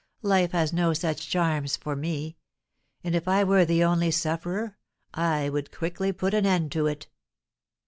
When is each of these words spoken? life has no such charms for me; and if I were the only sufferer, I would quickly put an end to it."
life 0.23 0.51
has 0.51 0.73
no 0.73 0.93
such 0.93 1.29
charms 1.29 1.77
for 1.77 1.95
me; 1.95 2.35
and 3.03 3.13
if 3.13 3.27
I 3.27 3.43
were 3.43 3.65
the 3.65 3.83
only 3.83 4.09
sufferer, 4.09 4.75
I 5.13 5.47
would 5.47 5.71
quickly 5.71 6.11
put 6.11 6.33
an 6.33 6.43
end 6.43 6.71
to 6.71 6.87
it." 6.87 7.05